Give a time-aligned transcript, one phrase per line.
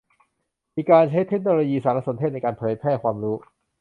[0.75, 3.35] มีการใช้เทคโนโลยีสารสนเทศในการเผยแพร่ความรู้